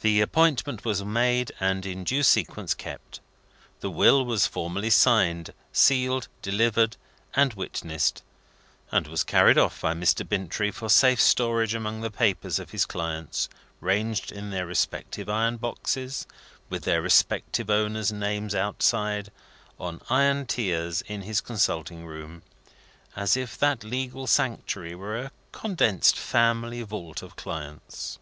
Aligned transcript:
The 0.00 0.22
appointment 0.22 0.82
was 0.86 1.04
made, 1.04 1.52
and 1.60 1.84
in 1.84 2.04
due 2.04 2.22
sequence, 2.22 2.72
kept. 2.72 3.20
The 3.80 3.90
will 3.90 4.24
was 4.24 4.46
formally 4.46 4.88
signed, 4.88 5.52
sealed, 5.74 6.28
delivered, 6.40 6.96
and 7.34 7.52
witnessed, 7.52 8.22
and 8.90 9.06
was 9.06 9.22
carried 9.22 9.58
off 9.58 9.78
by 9.82 9.92
Mr. 9.92 10.26
Bintrey 10.26 10.70
for 10.72 10.88
safe 10.88 11.20
storage 11.20 11.74
among 11.74 12.00
the 12.00 12.10
papers 12.10 12.58
of 12.58 12.70
his 12.70 12.86
clients, 12.86 13.50
ranged 13.82 14.32
in 14.32 14.48
their 14.48 14.64
respective 14.64 15.28
iron 15.28 15.58
boxes, 15.58 16.26
with 16.70 16.84
their 16.84 17.02
respective 17.02 17.68
owners' 17.68 18.10
names 18.10 18.54
outside, 18.54 19.30
on 19.78 20.00
iron 20.08 20.46
tiers 20.46 21.02
in 21.02 21.20
his 21.20 21.42
consulting 21.42 22.06
room, 22.06 22.42
as 23.14 23.36
if 23.36 23.58
that 23.58 23.84
legal 23.84 24.26
sanctuary 24.26 24.94
were 24.94 25.18
a 25.18 25.30
condensed 25.52 26.16
Family 26.18 26.80
Vault 26.80 27.20
of 27.22 27.36
Clients. 27.36 28.18